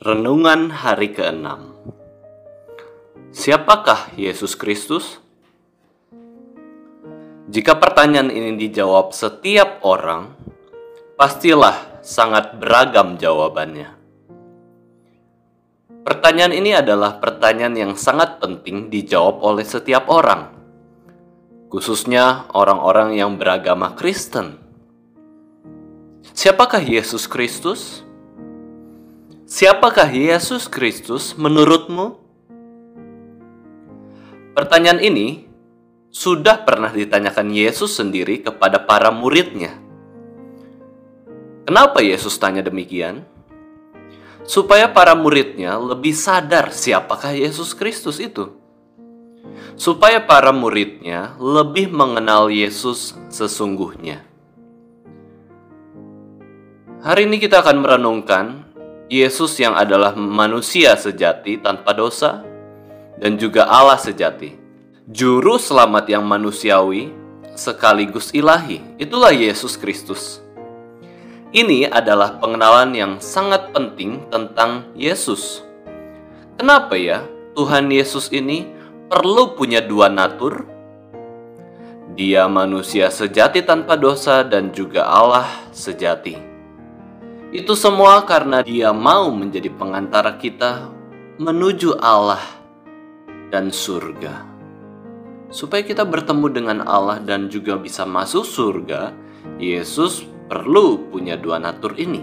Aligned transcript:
Renungan 0.00 0.72
hari 0.72 1.12
ke-6 1.12 1.44
Siapakah 3.36 4.16
Yesus 4.16 4.56
Kristus? 4.56 5.20
Jika 7.52 7.76
pertanyaan 7.76 8.32
ini 8.32 8.56
dijawab 8.56 9.12
setiap 9.12 9.84
orang, 9.84 10.32
pastilah 11.20 12.00
sangat 12.00 12.56
beragam 12.56 13.20
jawabannya. 13.20 13.92
Pertanyaan 16.00 16.56
ini 16.56 16.72
adalah 16.72 17.20
pertanyaan 17.20 17.76
yang 17.76 17.92
sangat 17.92 18.40
penting 18.40 18.88
dijawab 18.88 19.44
oleh 19.44 19.68
setiap 19.68 20.08
orang, 20.08 20.48
khususnya 21.68 22.48
orang-orang 22.56 23.20
yang 23.20 23.36
beragama 23.36 23.92
Kristen. 23.92 24.56
Siapakah 26.32 26.80
Yesus 26.80 27.28
Kristus? 27.28 28.08
Siapakah 29.60 30.08
Yesus 30.08 30.72
Kristus 30.72 31.36
menurutmu? 31.36 32.16
Pertanyaan 34.56 35.04
ini 35.04 35.52
sudah 36.08 36.64
pernah 36.64 36.88
ditanyakan 36.88 37.52
Yesus 37.52 37.92
sendiri 37.92 38.40
kepada 38.40 38.80
para 38.80 39.12
muridnya. 39.12 39.76
Kenapa 41.68 42.00
Yesus 42.00 42.40
tanya 42.40 42.64
demikian? 42.64 43.28
Supaya 44.48 44.88
para 44.96 45.12
muridnya 45.12 45.76
lebih 45.76 46.16
sadar 46.16 46.72
siapakah 46.72 47.36
Yesus 47.36 47.76
Kristus 47.76 48.16
itu. 48.16 48.56
Supaya 49.76 50.24
para 50.24 50.56
muridnya 50.56 51.36
lebih 51.36 51.92
mengenal 51.92 52.48
Yesus 52.48 53.12
sesungguhnya. 53.28 54.24
Hari 57.04 57.28
ini 57.28 57.36
kita 57.36 57.60
akan 57.60 57.76
merenungkan 57.84 58.69
Yesus 59.10 59.58
yang 59.58 59.74
adalah 59.74 60.14
manusia 60.14 60.94
sejati 60.94 61.58
tanpa 61.58 61.90
dosa 61.90 62.46
dan 63.18 63.34
juga 63.34 63.66
Allah 63.66 63.98
sejati. 63.98 64.54
Juru 65.10 65.58
selamat 65.58 66.06
yang 66.06 66.22
manusiawi 66.22 67.10
sekaligus 67.58 68.30
ilahi. 68.30 68.78
Itulah 69.02 69.34
Yesus 69.34 69.74
Kristus. 69.74 70.38
Ini 71.50 71.90
adalah 71.90 72.38
pengenalan 72.38 72.94
yang 72.94 73.12
sangat 73.18 73.74
penting 73.74 74.30
tentang 74.30 74.86
Yesus. 74.94 75.66
Kenapa 76.54 76.94
ya 76.94 77.26
Tuhan 77.58 77.90
Yesus 77.90 78.30
ini 78.30 78.70
perlu 79.10 79.58
punya 79.58 79.82
dua 79.82 80.06
natur? 80.06 80.70
Dia 82.14 82.46
manusia 82.46 83.10
sejati 83.10 83.66
tanpa 83.66 83.98
dosa 83.98 84.46
dan 84.46 84.70
juga 84.70 85.02
Allah 85.10 85.50
sejati. 85.74 86.49
Itu 87.50 87.74
semua 87.74 88.22
karena 88.30 88.62
Dia 88.62 88.94
mau 88.94 89.26
menjadi 89.34 89.74
pengantara 89.74 90.38
kita 90.38 90.86
menuju 91.42 91.98
Allah 91.98 92.38
dan 93.50 93.74
surga. 93.74 94.46
Supaya 95.50 95.82
kita 95.82 96.06
bertemu 96.06 96.46
dengan 96.46 96.78
Allah 96.86 97.18
dan 97.18 97.50
juga 97.50 97.74
bisa 97.74 98.06
masuk 98.06 98.46
surga, 98.46 99.10
Yesus 99.58 100.22
perlu 100.46 101.10
punya 101.10 101.34
dua 101.34 101.58
natur 101.58 101.98
ini. 101.98 102.22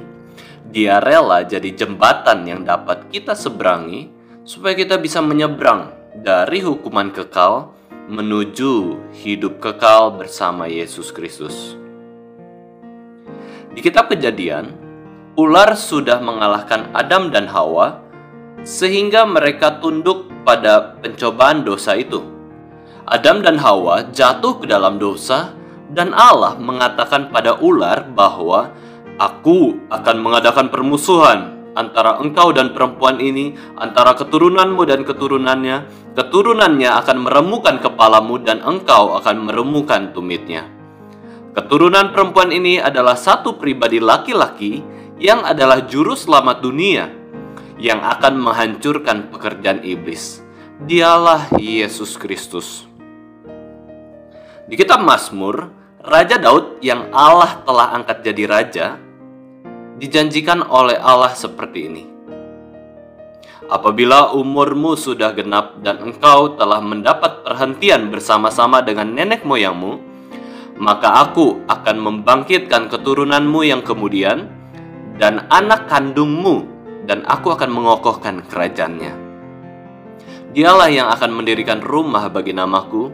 Dia 0.72 1.04
rela 1.04 1.44
jadi 1.44 1.76
jembatan 1.76 2.48
yang 2.48 2.64
dapat 2.64 3.12
kita 3.12 3.36
seberangi 3.36 4.08
supaya 4.48 4.80
kita 4.80 4.96
bisa 4.96 5.20
menyeberang 5.20 5.92
dari 6.24 6.64
hukuman 6.64 7.12
kekal 7.12 7.76
menuju 8.08 8.96
hidup 9.12 9.60
kekal 9.60 10.16
bersama 10.16 10.72
Yesus 10.72 11.12
Kristus. 11.12 11.76
Di 13.76 13.84
kitab 13.84 14.08
Kejadian, 14.08 14.87
ular 15.38 15.78
sudah 15.78 16.18
mengalahkan 16.18 16.90
Adam 16.98 17.30
dan 17.30 17.46
Hawa, 17.46 18.02
sehingga 18.66 19.24
mereka 19.24 19.78
tunduk 19.78 20.26
pada 20.42 20.98
pencobaan 20.98 21.62
dosa 21.62 21.94
itu. 21.94 22.26
Adam 23.06 23.46
dan 23.46 23.62
Hawa 23.62 24.10
jatuh 24.10 24.58
ke 24.58 24.66
dalam 24.66 24.98
dosa, 24.98 25.54
dan 25.94 26.12
Allah 26.12 26.58
mengatakan 26.58 27.30
pada 27.30 27.62
ular 27.62 28.10
bahwa 28.12 28.74
Aku 29.18 29.90
akan 29.90 30.22
mengadakan 30.22 30.70
permusuhan 30.70 31.74
antara 31.74 32.22
engkau 32.22 32.54
dan 32.54 32.70
perempuan 32.70 33.18
ini, 33.18 33.58
antara 33.74 34.14
keturunanmu 34.14 34.86
dan 34.86 35.02
keturunannya. 35.02 35.90
Keturunannya 36.14 36.90
akan 37.02 37.26
meremukan 37.26 37.82
kepalamu 37.82 38.38
dan 38.46 38.62
engkau 38.62 39.18
akan 39.18 39.50
meremukan 39.50 40.14
tumitnya. 40.14 40.70
Keturunan 41.58 42.14
perempuan 42.14 42.54
ini 42.54 42.78
adalah 42.78 43.18
satu 43.18 43.58
pribadi 43.58 43.98
laki-laki 43.98 44.86
yang 45.18 45.42
adalah 45.42 45.82
juru 45.90 46.14
selamat 46.14 46.62
dunia 46.62 47.10
yang 47.82 48.02
akan 48.02 48.38
menghancurkan 48.38 49.34
pekerjaan 49.34 49.82
iblis. 49.82 50.42
Dialah 50.78 51.58
Yesus 51.58 52.22
Kristus. 52.22 52.86
Di 54.70 54.78
kitab 54.78 55.02
Mazmur, 55.02 55.74
Raja 56.06 56.38
Daud 56.38 56.78
yang 56.86 57.10
Allah 57.10 57.66
telah 57.66 57.98
angkat 57.98 58.22
jadi 58.22 58.44
raja 58.46 58.88
dijanjikan 59.98 60.62
oleh 60.62 61.02
Allah 61.02 61.34
seperti 61.34 61.80
ini. 61.90 62.04
Apabila 63.68 64.38
umurmu 64.38 64.94
sudah 64.94 65.34
genap 65.34 65.82
dan 65.82 65.98
engkau 66.00 66.56
telah 66.56 66.80
mendapat 66.80 67.42
perhentian 67.42 68.14
bersama-sama 68.14 68.86
dengan 68.86 69.12
nenek 69.12 69.44
moyangmu, 69.44 69.98
maka 70.78 71.26
aku 71.26 71.66
akan 71.66 71.98
membangkitkan 71.98 72.88
keturunanmu 72.88 73.66
yang 73.66 73.82
kemudian 73.82 74.57
dan 75.18 75.50
anak 75.50 75.90
kandungmu, 75.90 76.66
dan 77.10 77.26
aku 77.26 77.54
akan 77.54 77.70
mengokohkan 77.74 78.46
kerajaannya. 78.46 79.14
Dialah 80.54 80.90
yang 80.90 81.10
akan 81.14 81.38
mendirikan 81.38 81.82
rumah 81.82 82.30
bagi 82.30 82.54
namaku, 82.54 83.10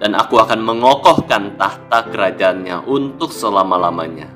dan 0.00 0.16
aku 0.16 0.40
akan 0.40 0.60
mengokohkan 0.60 1.56
tahta 1.60 2.08
kerajaannya 2.08 2.84
untuk 2.88 3.32
selama-lamanya. 3.32 4.28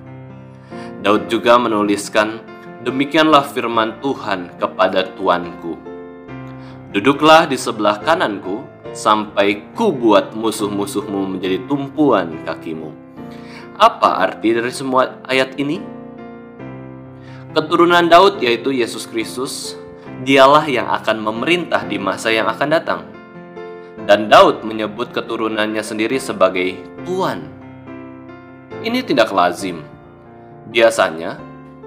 Daud 1.01 1.29
juga 1.29 1.61
menuliskan, 1.61 2.56
Demikianlah 2.87 3.51
firman 3.51 3.99
Tuhan 3.99 4.62
kepada 4.62 5.11
Tuanku. 5.19 5.75
Duduklah 6.95 7.51
di 7.51 7.59
sebelah 7.59 7.99
kananku, 7.99 8.62
sampai 8.95 9.75
ku 9.75 9.91
buat 9.91 10.39
musuh-musuhmu 10.39 11.35
menjadi 11.35 11.67
tumpuan 11.67 12.47
kakimu. 12.47 12.95
Apa 13.75 14.23
arti 14.23 14.55
dari 14.55 14.71
semua 14.71 15.19
ayat 15.27 15.59
ini? 15.59 15.96
Keturunan 17.56 18.05
Daud 18.12 18.44
yaitu 18.44 18.69
Yesus 18.69 19.09
Kristus, 19.09 19.81
dialah 20.28 20.69
yang 20.69 20.93
akan 20.93 21.25
memerintah 21.25 21.89
di 21.89 21.97
masa 21.97 22.28
yang 22.28 22.53
akan 22.53 22.69
datang. 22.69 23.00
Dan 24.05 24.28
Daud 24.28 24.61
menyebut 24.61 25.09
keturunannya 25.17 25.81
sendiri 25.81 26.21
sebagai 26.21 26.77
Tuan. 27.09 27.49
Ini 28.84 29.00
tidak 29.09 29.33
lazim. 29.33 29.81
Biasanya, 30.69 31.41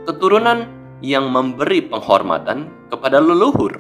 keturunan 0.10 0.66
yang 1.06 1.30
memberi 1.30 1.86
penghormatan 1.86 2.90
kepada 2.90 3.22
leluhur. 3.22 3.78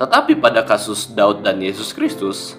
Tetapi 0.00 0.40
pada 0.40 0.64
kasus 0.64 1.12
Daud 1.12 1.44
dan 1.44 1.60
Yesus 1.60 1.92
Kristus, 1.92 2.56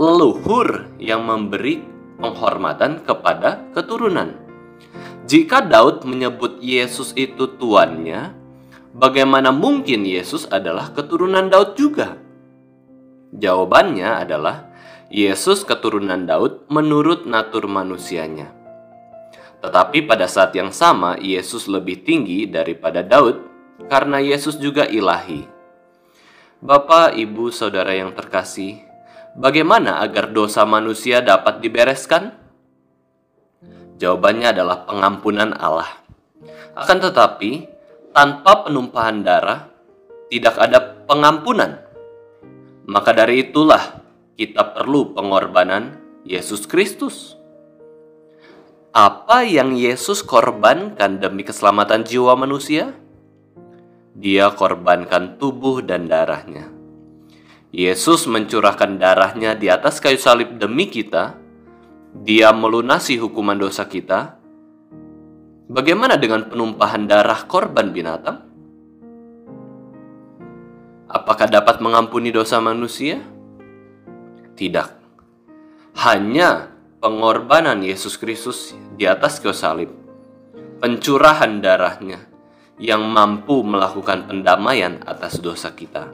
leluhur 0.00 0.88
yang 0.96 1.28
memberi 1.28 1.84
penghormatan 2.16 3.04
kepada 3.04 3.68
keturunan. 3.76 4.49
Jika 5.30 5.62
Daud 5.62 6.02
menyebut 6.10 6.58
Yesus 6.58 7.14
itu 7.14 7.54
tuannya, 7.54 8.34
bagaimana 8.90 9.54
mungkin 9.54 10.02
Yesus 10.02 10.50
adalah 10.50 10.90
keturunan 10.90 11.46
Daud 11.46 11.78
juga? 11.78 12.18
Jawabannya 13.30 14.26
adalah 14.26 14.74
Yesus 15.06 15.62
keturunan 15.62 16.26
Daud 16.26 16.66
menurut 16.66 17.30
natur 17.30 17.70
manusianya. 17.70 18.50
Tetapi 19.62 20.10
pada 20.10 20.26
saat 20.26 20.50
yang 20.58 20.74
sama, 20.74 21.14
Yesus 21.14 21.70
lebih 21.70 22.02
tinggi 22.02 22.50
daripada 22.50 23.06
Daud 23.06 23.38
karena 23.86 24.18
Yesus 24.18 24.58
juga 24.58 24.82
ilahi. 24.90 25.46
Bapak, 26.58 27.14
ibu, 27.14 27.54
saudara 27.54 27.94
yang 27.94 28.18
terkasih, 28.18 28.82
bagaimana 29.38 30.02
agar 30.02 30.34
dosa 30.34 30.66
manusia 30.66 31.22
dapat 31.22 31.62
dibereskan? 31.62 32.39
Jawabannya 34.00 34.56
adalah 34.56 34.88
pengampunan 34.88 35.52
Allah. 35.52 36.00
Akan 36.72 37.04
tetapi, 37.04 37.68
tanpa 38.16 38.64
penumpahan 38.64 39.20
darah, 39.20 39.68
tidak 40.32 40.56
ada 40.56 41.04
pengampunan. 41.04 41.84
Maka 42.88 43.12
dari 43.12 43.44
itulah 43.44 44.00
kita 44.40 44.72
perlu 44.72 45.12
pengorbanan 45.12 46.00
Yesus 46.24 46.64
Kristus. 46.64 47.36
Apa 48.96 49.44
yang 49.44 49.76
Yesus 49.76 50.24
korbankan 50.24 51.20
demi 51.20 51.44
keselamatan 51.44 52.00
jiwa 52.02 52.34
manusia? 52.40 52.96
Dia 54.16 54.48
korbankan 54.56 55.36
tubuh 55.36 55.84
dan 55.84 56.08
darahnya. 56.08 56.72
Yesus 57.70 58.26
mencurahkan 58.26 58.98
darahnya 58.98 59.54
di 59.54 59.70
atas 59.70 60.02
kayu 60.02 60.18
salib 60.18 60.58
demi 60.58 60.90
kita 60.90 61.39
dia 62.14 62.50
melunasi 62.50 63.18
hukuman 63.18 63.58
dosa 63.58 63.86
kita, 63.86 64.38
bagaimana 65.70 66.18
dengan 66.18 66.50
penumpahan 66.50 67.06
darah 67.06 67.46
korban 67.46 67.90
binatang? 67.94 68.50
apakah 71.10 71.50
dapat 71.50 71.82
mengampuni 71.82 72.30
dosa 72.30 72.62
manusia? 72.62 73.18
Tidak. 74.54 74.88
Hanya 75.98 76.70
pengorbanan 77.02 77.82
Yesus 77.82 78.14
Kristus 78.14 78.72
di 78.94 79.04
atas 79.04 79.42
kayu 79.42 79.52
salib, 79.52 79.90
pencurahan 80.78 81.58
darahnya 81.58 82.30
yang 82.80 83.04
mampu 83.04 83.60
melakukan 83.66 84.30
pendamaian 84.30 85.02
atas 85.04 85.42
dosa 85.42 85.74
kita. 85.74 86.08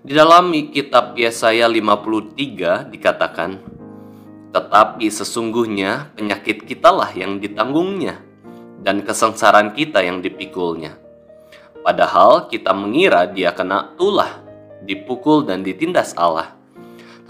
Di 0.00 0.16
dalam 0.16 0.52
kitab 0.72 1.16
Yesaya 1.16 1.68
53 1.68 2.88
dikatakan, 2.88 3.50
Tetapi 4.50 5.06
sesungguhnya 5.06 6.10
penyakit 6.18 6.66
kitalah 6.66 7.14
yang 7.14 7.38
ditanggungnya, 7.38 8.18
dan 8.80 9.04
kesengsaraan 9.04 9.76
kita 9.76 10.00
yang 10.02 10.24
dipikulnya. 10.24 10.96
Padahal 11.80 12.50
kita 12.50 12.74
mengira 12.76 13.28
dia 13.30 13.54
kena 13.54 13.94
tulah, 13.94 14.42
dipukul 14.84 15.46
dan 15.46 15.62
ditindas 15.62 16.12
Allah. 16.16 16.56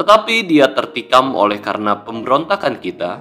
Tetapi 0.01 0.49
dia 0.49 0.73
tertikam 0.73 1.37
oleh 1.37 1.61
karena 1.61 2.01
pemberontakan 2.01 2.81
kita, 2.81 3.21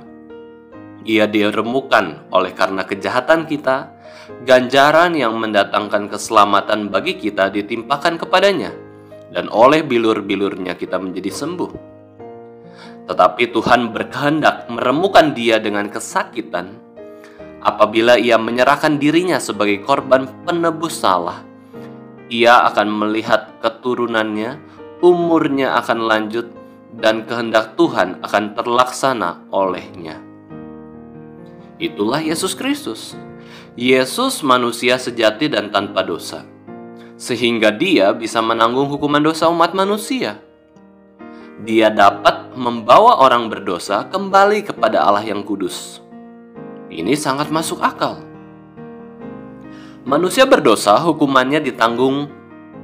ia 1.04 1.28
diremukan 1.28 2.24
oleh 2.32 2.56
karena 2.56 2.88
kejahatan 2.88 3.52
kita, 3.52 3.92
ganjaran 4.48 5.12
yang 5.18 5.36
mendatangkan 5.36 6.08
keselamatan 6.08 6.88
bagi 6.88 7.20
kita 7.20 7.52
ditimpakan 7.52 8.16
kepadanya, 8.16 8.72
dan 9.36 9.52
oleh 9.52 9.84
bilur-bilurnya 9.84 10.80
kita 10.80 10.96
menjadi 11.02 11.30
sembuh. 11.36 11.99
Tetapi 13.10 13.50
Tuhan 13.50 13.90
berkehendak 13.90 14.70
meremukan 14.70 15.34
dia 15.34 15.58
dengan 15.58 15.90
kesakitan 15.90 16.78
apabila 17.66 18.16
ia 18.16 18.38
menyerahkan 18.38 19.02
dirinya 19.02 19.42
sebagai 19.42 19.82
korban 19.82 20.30
penebus 20.46 21.02
salah. 21.02 21.42
Ia 22.30 22.70
akan 22.70 22.88
melihat 22.94 23.58
keturunannya, 23.66 24.62
umurnya 25.02 25.74
akan 25.82 26.06
lanjut, 26.06 26.48
dan 27.02 27.26
kehendak 27.26 27.74
Tuhan 27.74 28.22
akan 28.22 28.44
terlaksana 28.54 29.50
olehnya. 29.50 30.22
Itulah 31.82 32.22
Yesus 32.22 32.54
Kristus. 32.54 33.18
Yesus 33.74 34.44
manusia 34.44 35.00
sejati 35.00 35.48
dan 35.50 35.72
tanpa 35.72 36.04
dosa, 36.04 36.44
sehingga 37.16 37.72
Dia 37.72 38.12
bisa 38.14 38.44
menanggung 38.44 38.92
hukuman 38.92 39.24
dosa 39.24 39.48
umat 39.48 39.72
manusia. 39.72 40.49
Dia 41.60 41.92
dapat 41.92 42.56
membawa 42.56 43.20
orang 43.20 43.52
berdosa 43.52 44.08
kembali 44.08 44.64
kepada 44.64 45.04
Allah 45.04 45.28
yang 45.28 45.44
kudus. 45.44 46.00
Ini 46.88 47.20
sangat 47.20 47.52
masuk 47.52 47.84
akal. 47.84 48.24
Manusia 50.08 50.48
berdosa, 50.48 50.96
hukumannya 51.04 51.60
ditanggung 51.60 52.32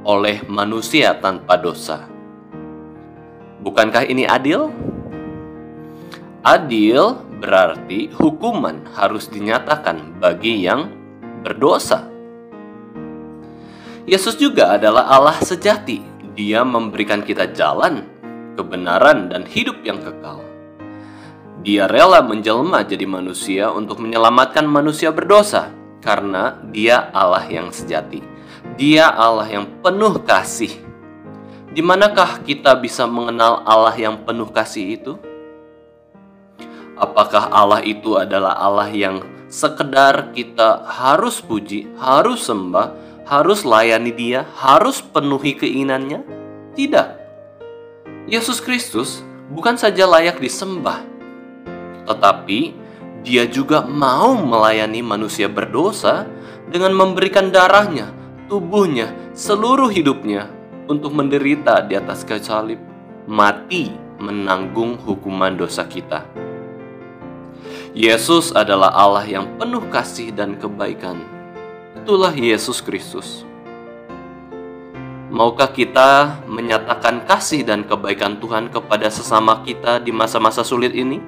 oleh 0.03 0.43
manusia 0.51 1.15
tanpa 1.17 1.55
dosa. 1.55 2.05
Bukankah 3.63 4.05
ini 4.05 4.27
adil? 4.27 4.69
Adil 6.45 7.17
berarti 7.41 8.13
hukuman 8.13 8.85
harus 8.93 9.25
dinyatakan 9.31 10.21
bagi 10.21 10.67
yang 10.67 10.91
berdosa. 11.41 12.05
Yesus 14.05 14.37
juga 14.37 14.77
adalah 14.77 15.09
Allah 15.09 15.41
sejati. 15.41 16.05
Dia 16.37 16.61
memberikan 16.61 17.25
kita 17.25 17.49
jalan, 17.55 18.05
kebenaran, 18.55 19.29
dan 19.29 19.43
hidup 19.43 19.83
yang 19.83 19.99
kekal. 19.99 20.41
Dia 21.65 21.89
rela 21.89 22.21
menjelma 22.21 22.85
jadi 22.85 23.09
manusia 23.09 23.73
untuk 23.73 23.97
menyelamatkan 23.97 24.63
manusia 24.69 25.09
berdosa, 25.09 25.73
karena 26.03 26.61
Dia 26.69 27.09
Allah 27.09 27.43
yang 27.49 27.73
sejati. 27.73 28.21
Dia 28.77 29.09
Allah 29.09 29.49
yang 29.49 29.65
penuh 29.81 30.21
kasih. 30.21 30.69
Di 31.73 31.81
manakah 31.83 32.39
kita 32.45 32.77
bisa 32.77 33.03
mengenal 33.09 33.65
Allah 33.65 33.97
yang 33.97 34.21
penuh 34.23 34.47
kasih 34.47 34.85
itu? 34.95 35.13
Apakah 36.95 37.51
Allah 37.51 37.83
itu 37.83 38.15
adalah 38.15 38.55
Allah 38.55 38.87
yang 38.87 39.19
sekedar 39.51 40.31
kita 40.31 40.85
harus 40.85 41.43
puji, 41.43 41.91
harus 41.97 42.45
sembah, 42.45 42.93
harus 43.25 43.65
layani 43.65 44.13
Dia, 44.13 44.45
harus 44.55 45.01
penuhi 45.01 45.57
keinginannya? 45.57 46.21
Tidak. 46.77 47.24
Yesus 48.25 48.57
Kristus 48.57 49.21
bukan 49.53 49.77
saja 49.77 50.09
layak 50.09 50.41
disembah, 50.41 51.05
tetapi 52.09 52.73
Dia 53.25 53.49
juga 53.49 53.81
mau 53.81 54.37
melayani 54.37 55.01
manusia 55.01 55.49
berdosa 55.49 56.29
dengan 56.69 56.93
memberikan 56.93 57.49
darahnya, 57.49 58.13
tubuhnya, 58.45 59.09
seluruh 59.33 59.89
hidupnya 59.89 60.45
untuk 60.85 61.09
menderita 61.09 61.81
di 61.89 61.97
atas 61.97 62.21
kayu 62.21 62.45
salib, 62.45 62.77
mati 63.25 63.89
menanggung 64.21 65.01
hukuman 65.01 65.57
dosa 65.57 65.89
kita. 65.89 66.21
Yesus 67.97 68.53
adalah 68.53 68.93
Allah 68.93 69.25
yang 69.25 69.57
penuh 69.57 69.81
kasih 69.89 70.29
dan 70.29 70.61
kebaikan. 70.61 71.17
Itulah 71.97 72.33
Yesus 72.37 72.77
Kristus. 72.77 73.41
Maukah 75.35 75.67
kita 75.67 76.39
menyatakan 76.47 77.27
kasih 77.27 77.67
dan 77.67 77.83
kebaikan 77.83 78.39
Tuhan 78.39 78.71
kepada 78.71 79.11
sesama 79.11 79.67
kita 79.67 79.99
di 79.99 80.15
masa-masa 80.15 80.63
sulit 80.63 80.95
ini? 80.95 81.19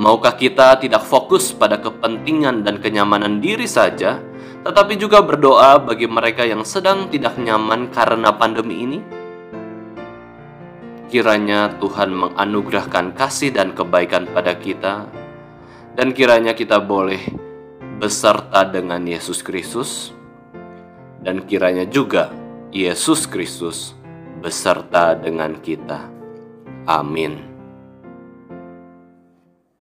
Maukah 0.00 0.32
kita 0.32 0.80
tidak 0.80 1.04
fokus 1.04 1.52
pada 1.52 1.76
kepentingan 1.76 2.64
dan 2.64 2.80
kenyamanan 2.80 3.44
diri 3.44 3.68
saja, 3.68 4.24
tetapi 4.64 4.96
juga 4.96 5.20
berdoa 5.20 5.76
bagi 5.76 6.08
mereka 6.08 6.48
yang 6.48 6.64
sedang 6.64 7.12
tidak 7.12 7.36
nyaman 7.36 7.92
karena 7.92 8.32
pandemi 8.32 8.88
ini? 8.88 8.98
Kiranya 11.12 11.76
Tuhan 11.76 12.08
menganugerahkan 12.08 13.12
kasih 13.20 13.52
dan 13.52 13.76
kebaikan 13.76 14.32
pada 14.32 14.56
kita, 14.56 15.12
dan 15.92 16.16
kiranya 16.16 16.56
kita 16.56 16.80
boleh 16.80 17.20
beserta 18.00 18.64
dengan 18.64 19.04
Yesus 19.04 19.44
Kristus, 19.44 20.16
dan 21.24 21.48
kiranya 21.48 21.88
juga 21.88 22.28
Yesus 22.70 23.24
Kristus 23.24 23.96
beserta 24.44 25.16
dengan 25.16 25.56
kita. 25.58 26.04
Amin. 26.84 27.53